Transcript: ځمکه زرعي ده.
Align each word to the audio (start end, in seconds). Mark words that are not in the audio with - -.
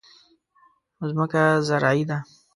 ځمکه 1.09 1.43
زرعي 1.67 2.03
ده. 2.09 2.17